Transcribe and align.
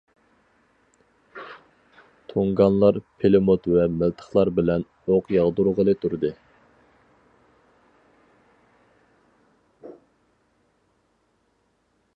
تۇڭگانلار 2.31 2.97
پىلىموت 3.23 3.69
ۋە 3.75 3.85
مىلتىقلار 3.99 4.51
بىلەن 4.61 4.87
ئوق 5.17 5.29
ياغدۇرغىلى 5.37 5.97
تۇردى. 6.05 6.33